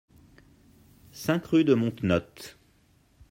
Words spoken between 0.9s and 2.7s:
cinq rue de Montenotte